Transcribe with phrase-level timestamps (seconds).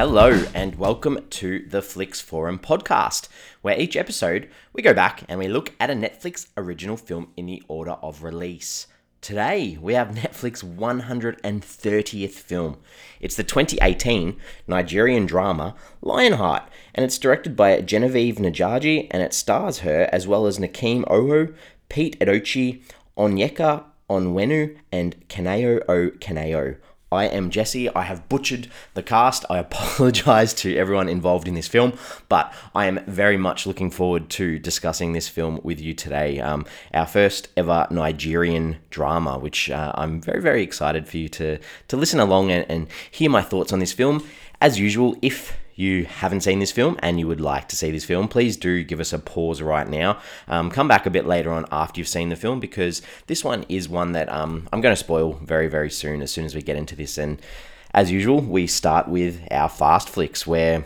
[0.00, 3.28] Hello, and welcome to the Flix Forum podcast,
[3.60, 7.44] where each episode we go back and we look at a Netflix original film in
[7.44, 8.86] the order of release.
[9.20, 12.78] Today we have Netflix 130th film.
[13.20, 16.62] It's the 2018 Nigerian drama Lionheart,
[16.94, 21.54] and it's directed by Genevieve Nnaji, and it stars her as well as Nkem Owoh,
[21.90, 22.82] Pete Edochie,
[23.18, 26.78] Onyeka Onwenu, and Kanayo O Kanayo.
[27.12, 27.88] I am Jesse.
[27.94, 29.44] I have butchered the cast.
[29.50, 31.94] I apologize to everyone involved in this film,
[32.28, 36.38] but I am very much looking forward to discussing this film with you today.
[36.38, 41.58] Um, our first ever Nigerian drama, which uh, I'm very, very excited for you to,
[41.88, 44.24] to listen along and, and hear my thoughts on this film.
[44.60, 48.04] As usual, if you haven't seen this film and you would like to see this
[48.04, 50.18] film, please do give us a pause right now.
[50.46, 53.64] Um, come back a bit later on after you've seen the film because this one
[53.68, 56.60] is one that um, I'm going to spoil very, very soon as soon as we
[56.60, 57.16] get into this.
[57.16, 57.40] And
[57.94, 60.84] as usual, we start with our fast flicks where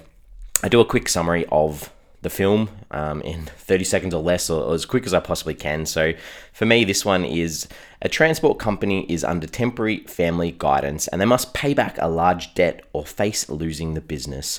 [0.63, 1.91] I do a quick summary of
[2.25, 5.55] the film um, in 30 seconds or less, or, or, as quick as I possibly
[5.55, 5.87] can.
[5.87, 6.15] So,
[6.53, 7.69] for me, this one is
[8.03, 12.55] a transport company is under temporary family guidance and they must pay back a large
[12.55, 14.59] debt or face losing the business.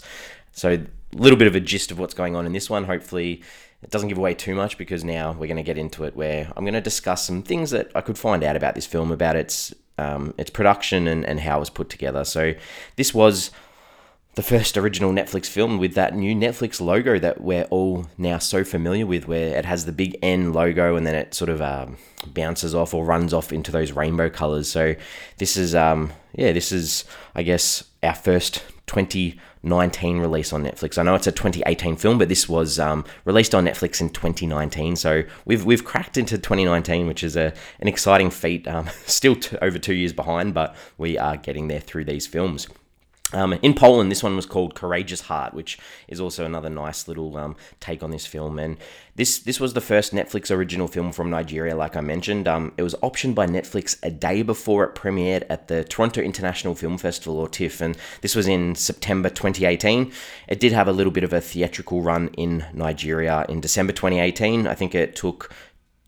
[0.54, 2.86] So, a little bit of a gist of what's going on in this one.
[2.86, 3.42] Hopefully,
[3.82, 6.52] it doesn't give away too much because now we're going to get into it where
[6.56, 9.36] I'm going to discuss some things that I could find out about this film, about
[9.36, 12.24] its um, its production and, and how it was put together.
[12.26, 12.54] So,
[12.96, 13.50] this was
[14.36, 18.66] the first original Netflix film with that new Netflix logo that we're all now so
[18.66, 21.98] familiar with, where it has the big N logo and then it sort of um,
[22.28, 24.70] bounces off or runs off into those rainbow colors.
[24.70, 24.96] So
[25.38, 30.98] this is, um, yeah, this is, I guess, our first 2019 release on Netflix.
[30.98, 34.98] I know it's a 2018 film, but this was um, released on Netflix in 2019.
[34.98, 38.68] So we've we've cracked into 2019, which is a an exciting feat.
[38.68, 42.68] Um, still t- over two years behind, but we are getting there through these films.
[43.34, 47.36] Um, in Poland, this one was called Courageous Heart, which is also another nice little
[47.38, 48.60] um, take on this film.
[48.60, 48.78] And
[49.16, 52.48] this this was the first Netflix original film from Nigeria, like I mentioned.
[52.48, 56.76] Um, it was optioned by Netflix a day before it premiered at the Toronto International
[56.76, 60.12] Film Festival, or TIFF, and this was in September 2018.
[60.48, 64.68] It did have a little bit of a theatrical run in Nigeria in December 2018.
[64.68, 65.52] I think it took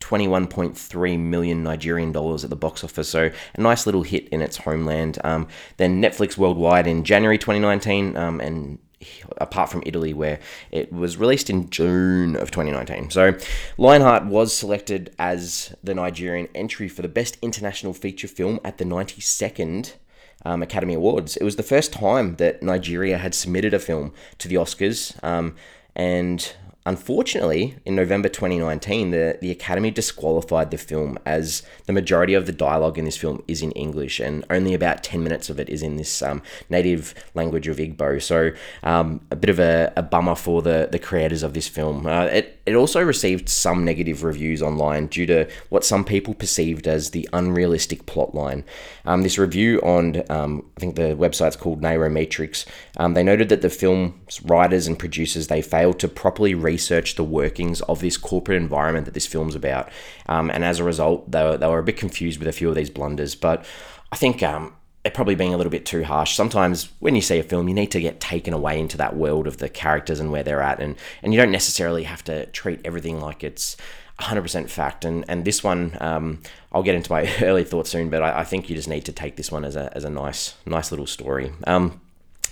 [0.00, 4.58] 21.3 million Nigerian dollars at the box office, so a nice little hit in its
[4.58, 5.18] homeland.
[5.24, 8.78] Um, then Netflix worldwide in January 2019, um, and
[9.38, 13.10] apart from Italy, where it was released in June of 2019.
[13.10, 13.34] So,
[13.76, 18.84] Lionheart was selected as the Nigerian entry for the Best International Feature Film at the
[18.84, 19.94] 92nd
[20.44, 21.36] um, Academy Awards.
[21.36, 25.54] It was the first time that Nigeria had submitted a film to the Oscars, um,
[25.94, 26.54] and
[26.88, 32.52] Unfortunately, in November 2019, the, the Academy disqualified the film as the majority of the
[32.52, 35.82] dialogue in this film is in English and only about 10 minutes of it is
[35.82, 36.40] in this um,
[36.70, 38.22] native language of Igbo.
[38.22, 42.06] So, um, a bit of a, a, bummer for the, the creators of this film.
[42.06, 46.86] Uh, it, it also received some negative reviews online due to what some people perceived
[46.86, 48.62] as the unrealistic plotline.
[49.06, 52.66] Um, this review on, um, I think the website's called Nairametrics,
[52.98, 57.24] um, they noted that the film's writers and producers, they failed to properly research the
[57.24, 59.88] workings of this corporate environment that this film's about.
[60.26, 62.68] Um, and as a result, they were, they were a bit confused with a few
[62.68, 63.34] of these blunders.
[63.34, 63.64] But
[64.12, 64.74] I think um,
[65.14, 66.34] probably being a little bit too harsh.
[66.34, 69.46] Sometimes when you see a film, you need to get taken away into that world
[69.46, 70.80] of the characters and where they're at.
[70.80, 73.76] And, and you don't necessarily have to treat everything like it's
[74.20, 75.04] 100% fact.
[75.04, 76.42] And, and this one, um,
[76.72, 79.12] I'll get into my early thoughts soon, but I, I, think you just need to
[79.12, 81.52] take this one as a, as a nice, nice little story.
[81.66, 82.00] Um,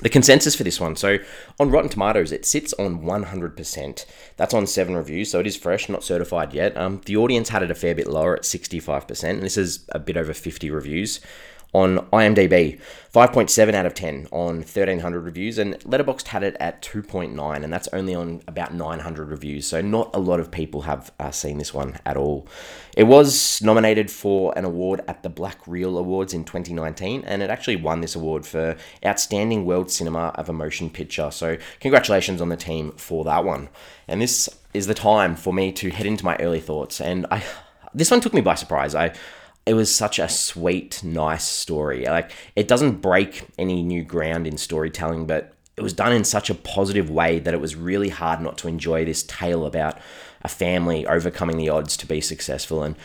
[0.01, 0.95] the consensus for this one.
[0.95, 1.19] So
[1.59, 4.05] on Rotten Tomatoes, it sits on 100%.
[4.37, 6.77] That's on seven reviews, so it is fresh, not certified yet.
[6.77, 9.99] Um, the audience had it a fair bit lower at 65%, and this is a
[9.99, 11.21] bit over 50 reviews
[11.77, 12.81] on IMDb,
[13.13, 17.87] 5.7 out of 10 on 1300 reviews, and Letterboxd had it at 2.9, and that's
[17.93, 19.67] only on about 900 reviews.
[19.67, 22.49] So not a lot of people have uh, seen this one at all.
[22.97, 27.51] It was nominated for an award at the Black Reel Awards in 2019, and it
[27.51, 28.75] actually won this award for
[29.05, 31.31] Outstanding World Cinema of a Motion Picture.
[31.31, 33.69] So congratulations on the team for that one.
[34.09, 37.43] And this is the time for me to head into my early thoughts, and I
[37.97, 38.95] this one took me by surprise.
[38.95, 39.15] I
[39.67, 42.07] it was such a sweet, nice story.
[42.07, 46.49] Like it doesn't break any new ground in storytelling, but it was done in such
[46.49, 49.99] a positive way that it was really hard not to enjoy this tale about
[50.43, 52.97] a family overcoming the odds to be successful and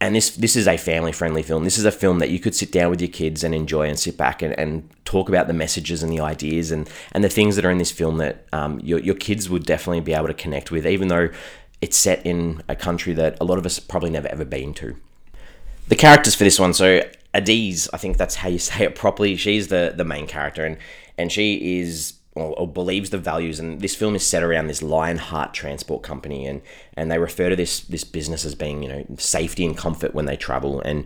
[0.00, 1.64] and this this is a family friendly film.
[1.64, 3.98] This is a film that you could sit down with your kids and enjoy and
[3.98, 7.56] sit back and, and talk about the messages and the ideas and, and the things
[7.56, 10.34] that are in this film that um, your, your kids would definitely be able to
[10.34, 11.28] connect with, even though
[11.80, 14.96] it's set in a country that a lot of us probably never ever been to
[15.88, 16.72] the characters for this one.
[16.74, 17.02] So
[17.34, 19.36] Adiz, I think that's how you say it properly.
[19.36, 20.78] She's the the main character, and
[21.16, 23.58] and she is or, or, believes the values.
[23.58, 26.62] And this film is set around this Lionheart Transport Company, and
[26.96, 30.26] and they refer to this this business as being you know safety and comfort when
[30.26, 30.80] they travel.
[30.80, 31.04] And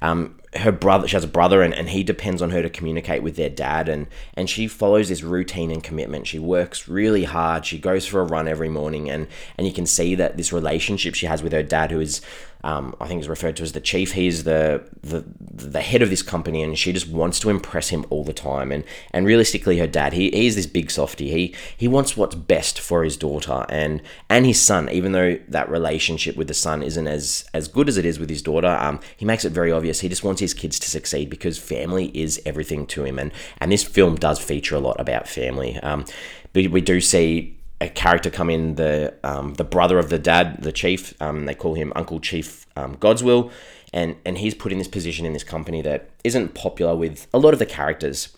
[0.00, 3.22] um, her brother, she has a brother, and, and he depends on her to communicate
[3.22, 3.88] with their dad.
[3.88, 6.26] And and she follows this routine and commitment.
[6.26, 7.66] She works really hard.
[7.66, 11.14] She goes for a run every morning, and and you can see that this relationship
[11.14, 12.20] she has with her dad, who is
[12.62, 14.12] um, I think is referred to as the chief.
[14.12, 18.04] He's the, the the head of this company, and she just wants to impress him
[18.10, 18.70] all the time.
[18.70, 21.30] And and realistically, her dad, he, he is this big softy.
[21.30, 24.90] He he wants what's best for his daughter and and his son.
[24.90, 28.28] Even though that relationship with the son isn't as as good as it is with
[28.28, 29.89] his daughter, um, he makes it very obvious.
[29.98, 33.18] He just wants his kids to succeed because family is everything to him.
[33.18, 35.76] And and this film does feature a lot about family.
[35.78, 36.04] Um,
[36.52, 40.62] but we do see a character come in, the um, the brother of the dad,
[40.62, 41.20] the chief.
[41.20, 43.50] Um, they call him Uncle Chief um, Godswill,
[43.92, 47.38] and and he's put in this position in this company that isn't popular with a
[47.38, 48.36] lot of the characters.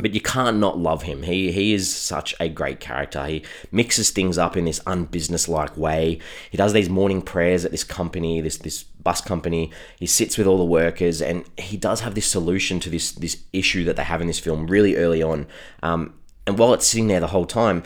[0.00, 1.24] But you can't not love him.
[1.24, 3.26] He he is such a great character.
[3.26, 3.42] He
[3.72, 6.20] mixes things up in this unbusinesslike way.
[6.50, 9.72] He does these morning prayers at this company, this this bus company.
[9.98, 13.42] He sits with all the workers, and he does have this solution to this this
[13.52, 15.46] issue that they have in this film really early on.
[15.82, 16.14] Um,
[16.46, 17.82] and while it's sitting there the whole time,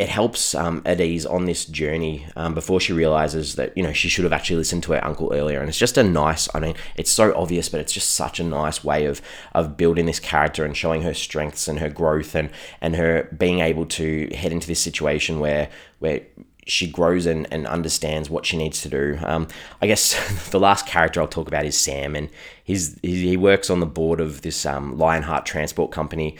[0.00, 4.08] it helps um, Adise on this journey um, before she realizes that you know she
[4.08, 6.48] should have actually listened to her uncle earlier, and it's just a nice.
[6.54, 9.20] I mean, it's so obvious, but it's just such a nice way of
[9.54, 12.48] of building this character and showing her strengths and her growth and
[12.80, 15.68] and her being able to head into this situation where
[15.98, 16.22] where
[16.66, 19.18] she grows and, and understands what she needs to do.
[19.22, 19.48] Um,
[19.82, 22.30] I guess the last character I'll talk about is Sam, and
[22.64, 26.38] he's he works on the board of this um, Lionheart Transport Company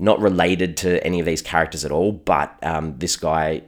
[0.00, 3.62] not related to any of these characters at all, but um, this guy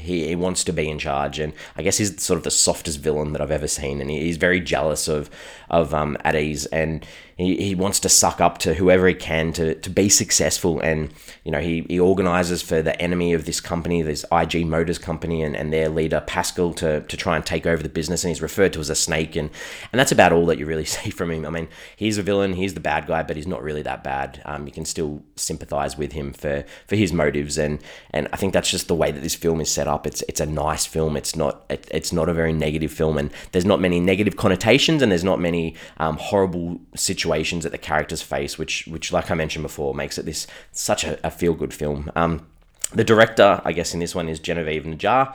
[0.00, 3.00] he, he wants to be in charge, and I guess he's sort of the softest
[3.00, 5.30] villain that I've ever seen, and he's very jealous of
[5.70, 7.04] of um, Adise, and
[7.36, 11.12] he, he wants to suck up to whoever he can to, to be successful, and
[11.42, 15.42] you know he, he organizes for the enemy of this company, this IG Motors company,
[15.42, 18.42] and, and their leader Pascal to, to try and take over the business, and he's
[18.42, 19.50] referred to as a snake, and
[19.92, 21.44] and that's about all that you really see from him.
[21.44, 24.40] I mean, he's a villain, he's the bad guy, but he's not really that bad.
[24.44, 27.80] Um, you can still sympathize with him for for his motives, and
[28.10, 30.06] and I think that's just the way that this film is set up.
[30.06, 31.16] It's it's a nice film.
[31.16, 35.02] It's not it, it's not a very negative film, and there's not many negative connotations,
[35.02, 39.34] and there's not many um, horrible situations that the characters face, which which like I
[39.34, 42.10] mentioned before makes it this such a, a feel good film.
[42.14, 42.46] Um,
[42.92, 45.34] the director, I guess, in this one is Genevieve Nnaji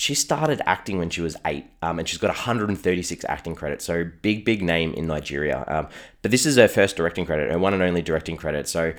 [0.00, 3.84] she started acting when she was eight, um, and she's got 136 acting credits.
[3.84, 5.62] So big, big name in Nigeria.
[5.66, 5.88] Um,
[6.22, 8.66] but this is her first directing credit, her one and only directing credit.
[8.66, 8.94] So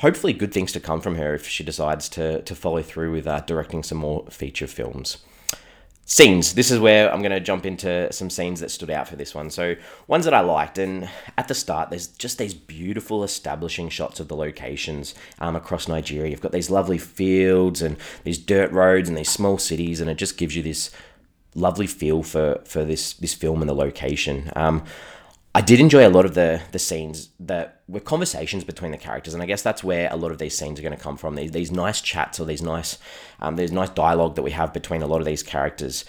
[0.00, 3.26] hopefully good things to come from her if she decides to, to follow through with
[3.26, 5.18] uh, directing some more feature films.
[6.06, 6.54] Scenes.
[6.54, 9.32] This is where I'm going to jump into some scenes that stood out for this
[9.32, 9.48] one.
[9.48, 9.76] So,
[10.08, 10.76] ones that I liked.
[10.76, 11.08] And
[11.38, 16.30] at the start, there's just these beautiful establishing shots of the locations um, across Nigeria.
[16.30, 20.16] You've got these lovely fields and these dirt roads and these small cities, and it
[20.16, 20.90] just gives you this
[21.54, 24.50] lovely feel for, for this, this film and the location.
[24.56, 24.84] Um,
[25.52, 29.34] I did enjoy a lot of the the scenes that were conversations between the characters,
[29.34, 31.34] and I guess that's where a lot of these scenes are going to come from.
[31.34, 32.98] These these nice chats or these nice
[33.40, 36.04] um, there's nice dialogue that we have between a lot of these characters.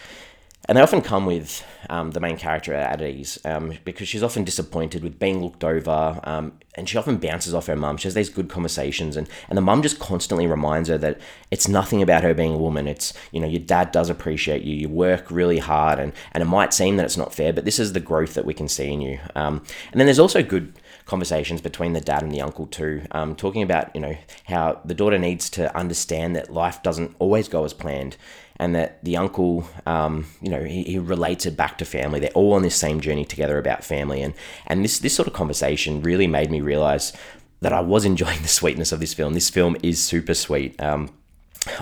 [0.67, 5.03] And they often come with um, the main character Adise um, because she's often disappointed
[5.03, 7.97] with being looked over um, and she often bounces off her mum.
[7.97, 11.19] She has these good conversations and, and the mum just constantly reminds her that
[11.49, 12.87] it's nothing about her being a woman.
[12.87, 14.75] It's, you know, your dad does appreciate you.
[14.75, 17.79] You work really hard and, and it might seem that it's not fair, but this
[17.79, 19.19] is the growth that we can see in you.
[19.35, 20.73] Um, and then there's also good
[21.11, 24.15] conversations between the dad and the uncle too, um, talking about, you know,
[24.45, 28.15] how the daughter needs to understand that life doesn't always go as planned
[28.55, 32.21] and that the uncle, um, you know, he, he relates it back to family.
[32.21, 34.33] They're all on this same journey together about family, and
[34.67, 37.11] and this this sort of conversation really made me realize
[37.59, 39.33] that I was enjoying the sweetness of this film.
[39.33, 40.81] This film is super sweet.
[40.81, 41.09] Um,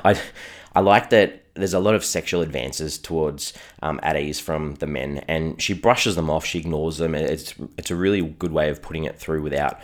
[0.03, 0.19] I
[0.73, 3.99] I like that there's a lot of sexual advances towards um,
[4.39, 6.45] from the men, and she brushes them off.
[6.45, 7.15] She ignores them.
[7.15, 9.79] It's it's a really good way of putting it through without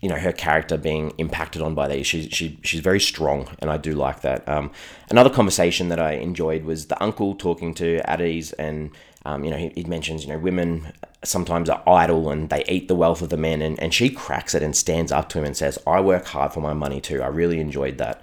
[0.00, 2.06] you know her character being impacted on by these.
[2.06, 4.48] She, she she's very strong, and I do like that.
[4.48, 4.70] Um,
[5.10, 8.90] another conversation that I enjoyed was the uncle talking to Adise, and
[9.24, 12.88] um, you know he, he, mentions you know women sometimes are idle and they eat
[12.88, 15.44] the wealth of the men, and, and she cracks it and stands up to him
[15.44, 18.22] and says, "I work hard for my money too." I really enjoyed that.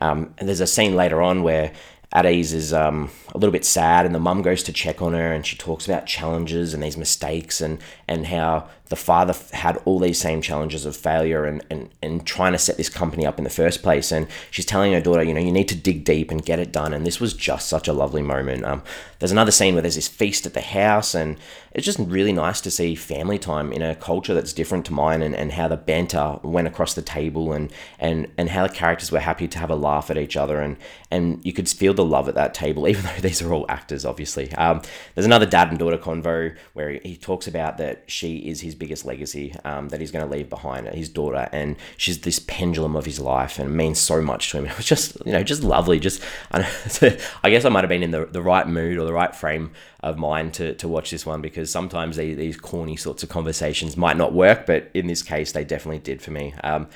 [0.00, 1.72] Um, and there's a scene later on where
[2.12, 5.32] Addise is um, a little bit sad, and the mum goes to check on her,
[5.32, 9.98] and she talks about challenges and these mistakes, and and how the father had all
[9.98, 13.44] these same challenges of failure and, and and trying to set this company up in
[13.44, 14.12] the first place.
[14.12, 16.72] And she's telling her daughter, you know, you need to dig deep and get it
[16.72, 16.94] done.
[16.94, 18.64] And this was just such a lovely moment.
[18.64, 18.82] Um,
[19.18, 21.38] there's another scene where there's this feast at the house, and
[21.72, 25.22] it's just really nice to see family time in a culture that's different to mine,
[25.22, 29.10] and, and how the banter went across the table, and and and how the characters
[29.10, 30.76] were happy to have a laugh at each other, and
[31.10, 34.04] and you could feel the love at that table, even though these are all actors,
[34.04, 34.52] obviously.
[34.54, 34.82] Um,
[35.14, 39.04] there's another dad and daughter convo where he talks about that she is his biggest
[39.04, 43.04] legacy um, that he's going to leave behind, his daughter, and she's this pendulum of
[43.04, 44.66] his life and means so much to him.
[44.68, 45.98] It was just, you know, just lovely.
[45.98, 49.34] Just, I, guess I might have been in the, the right mood or the right
[49.34, 53.28] frame of mind to, to watch this one because sometimes they, these corny sorts of
[53.28, 56.54] conversations might not work, but in this case, they definitely did for me.
[56.62, 56.88] Um,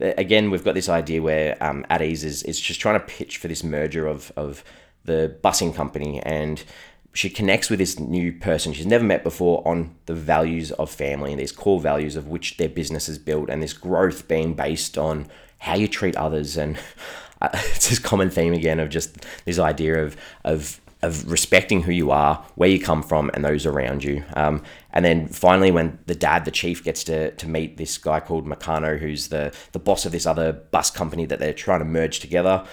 [0.00, 3.48] again, we've got this idea where um, Ease is, is just trying to pitch for
[3.48, 4.64] this merger of, of
[5.04, 6.62] the busing company and
[7.12, 11.32] she connects with this new person she's never met before on the values of family
[11.32, 14.96] and these core values of which their business is built and this growth being based
[14.96, 15.26] on
[15.60, 16.78] how you treat others and
[17.40, 21.92] uh, it's this common theme again of just this idea of of of respecting who
[21.92, 24.24] you are, where you come from, and those around you.
[24.34, 24.62] Um,
[24.92, 28.46] and then finally, when the dad, the chief, gets to, to meet this guy called
[28.46, 32.18] Meccano, who's the, the boss of this other bus company that they're trying to merge
[32.18, 32.66] together,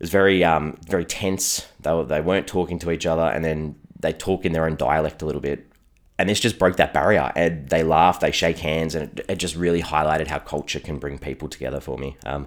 [0.00, 1.66] was very um, very tense.
[1.80, 4.76] They, were, they weren't talking to each other, and then they talk in their own
[4.76, 5.70] dialect a little bit.
[6.18, 7.32] And this just broke that barrier.
[7.34, 10.98] And they laugh, they shake hands, and it, it just really highlighted how culture can
[10.98, 12.16] bring people together for me.
[12.24, 12.46] Um,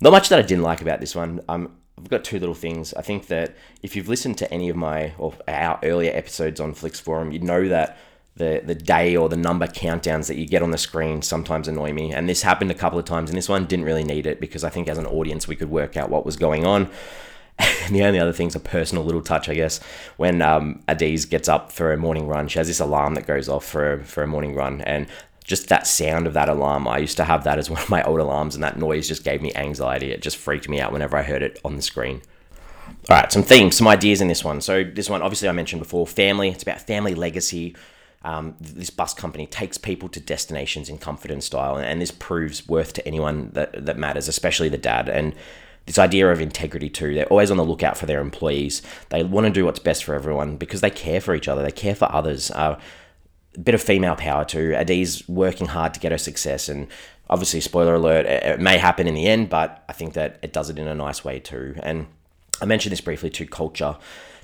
[0.00, 1.40] not much that I didn't like about this one.
[1.48, 2.92] Um, I've got two little things.
[2.94, 6.74] I think that if you've listened to any of my or our earlier episodes on
[6.74, 7.96] Flix Forum, you know that
[8.36, 11.92] the the day or the number countdowns that you get on the screen sometimes annoy
[11.92, 12.12] me.
[12.12, 14.64] And this happened a couple of times, and this one didn't really need it because
[14.64, 16.90] I think as an audience we could work out what was going on.
[17.58, 19.78] And the only other thing's a personal little touch, I guess.
[20.16, 23.48] When um, Addise gets up for a morning run, she has this alarm that goes
[23.48, 25.06] off for a, for a morning run, and
[25.44, 26.88] just that sound of that alarm.
[26.88, 29.22] I used to have that as one of my old alarms, and that noise just
[29.22, 30.10] gave me anxiety.
[30.10, 32.22] It just freaked me out whenever I heard it on the screen.
[33.08, 34.60] All right, some themes, some ideas in this one.
[34.60, 36.48] So this one, obviously, I mentioned before, family.
[36.48, 37.76] It's about family legacy
[38.24, 42.66] um, this bus company takes people to destinations in comfort and style, and, this proves
[42.66, 45.08] worth to anyone that, that matters, especially the dad.
[45.08, 45.34] And
[45.86, 47.14] this idea of integrity too.
[47.14, 48.80] They're always on the lookout for their employees.
[49.10, 51.62] They want to do what's best for everyone because they care for each other.
[51.62, 52.50] They care for others.
[52.50, 52.80] Uh,
[53.54, 54.74] a bit of female power too.
[54.74, 56.88] Addise working hard to get her success, and
[57.30, 60.70] obviously, spoiler alert, it may happen in the end, but I think that it does
[60.70, 61.74] it in a nice way too.
[61.82, 62.06] And
[62.60, 63.96] I mentioned this briefly to Culture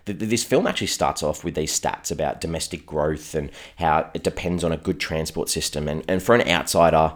[0.05, 4.65] this film actually starts off with these stats about domestic growth and how it depends
[4.65, 5.89] on a good transport system.
[5.89, 7.15] And, and for an outsider,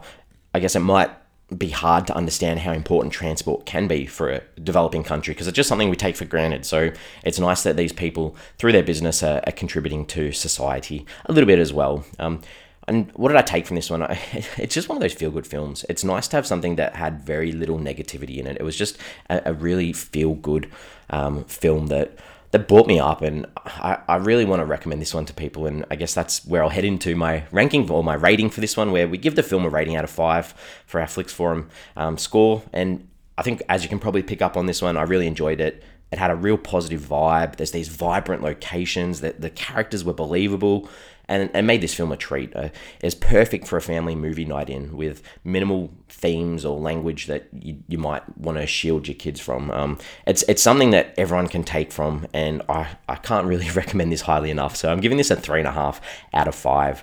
[0.54, 1.10] I guess it might
[1.56, 5.56] be hard to understand how important transport can be for a developing country because it's
[5.56, 6.64] just something we take for granted.
[6.64, 6.90] So
[7.22, 11.46] it's nice that these people, through their business, are, are contributing to society a little
[11.46, 12.04] bit as well.
[12.18, 12.40] Um,
[12.86, 14.02] and what did I take from this one?
[14.58, 15.84] It's just one of those feel good films.
[15.88, 18.56] It's nice to have something that had very little negativity in it.
[18.58, 18.98] It was just
[19.30, 20.70] a, a really feel good
[21.10, 22.18] um, film that
[22.54, 25.66] that brought me up and I, I really want to recommend this one to people
[25.66, 28.76] and i guess that's where i'll head into my ranking or my rating for this
[28.76, 30.54] one where we give the film a rating out of five
[30.86, 32.62] for our flix forum um, score.
[32.72, 35.60] And i think as you can probably pick up on this one i really enjoyed
[35.60, 35.82] it.
[36.12, 37.56] It had a real positive vibe.
[37.56, 40.88] There's these vibrant locations that the characters were believable
[41.28, 42.54] and, and made this film a treat.
[42.54, 42.68] Uh,
[43.00, 47.78] it's perfect for a family movie night in with minimal themes or language that you,
[47.88, 49.70] you might want to shield your kids from.
[49.70, 54.12] Um, it's it's something that everyone can take from, and I, I can't really recommend
[54.12, 54.76] this highly enough.
[54.76, 56.00] So I'm giving this a three and a half
[56.32, 57.02] out of five.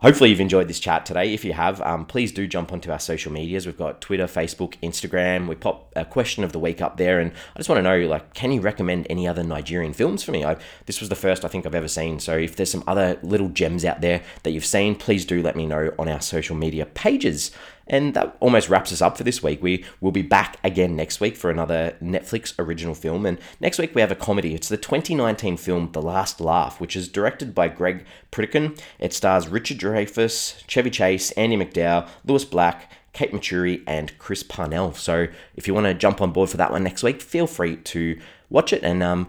[0.00, 1.34] Hopefully, you've enjoyed this chat today.
[1.34, 3.66] If you have, um, please do jump onto our social medias.
[3.66, 5.48] We've got Twitter, Facebook, Instagram.
[5.48, 8.06] We pop a question of the week up there, and I just want to know,
[8.06, 10.44] like, can you recommend any other Nigerian films for me?
[10.44, 12.20] I, this was the first I think I've ever seen.
[12.20, 15.56] So, if there's some other little gems out there that you've seen, please do let
[15.56, 17.50] me know on our social media pages.
[17.88, 19.62] And that almost wraps us up for this week.
[19.62, 23.24] We will be back again next week for another Netflix original film.
[23.24, 24.54] And next week we have a comedy.
[24.54, 28.78] It's the 2019 film The Last Laugh, which is directed by Greg Pritikin.
[28.98, 34.92] It stars Richard Dreyfuss, Chevy Chase, Andie MacDowell, Lewis Black, Kate Maturey, and Chris Parnell.
[34.92, 37.76] So if you want to jump on board for that one next week, feel free
[37.76, 39.28] to watch it and um,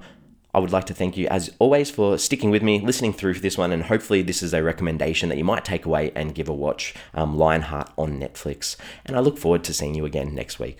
[0.51, 3.41] I would like to thank you, as always, for sticking with me, listening through for
[3.41, 6.49] this one, and hopefully, this is a recommendation that you might take away and give
[6.49, 8.75] a watch um, Lionheart on Netflix.
[9.05, 10.79] And I look forward to seeing you again next week.